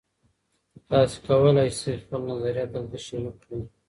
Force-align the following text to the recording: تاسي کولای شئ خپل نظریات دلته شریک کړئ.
تاسي 0.89 1.17
کولای 1.27 1.69
شئ 1.79 1.93
خپل 2.01 2.19
نظریات 2.31 2.69
دلته 2.75 2.97
شریک 3.05 3.35
کړئ. 3.41 3.61